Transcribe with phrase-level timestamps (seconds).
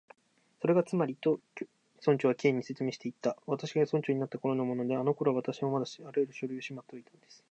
[0.59, 1.39] 「それがつまり」と、
[2.03, 7.43] 村長は Ｋ に説明していった「私が村長になったころのもので、あのころは私もまだあらゆる書類をしまっておいたんです」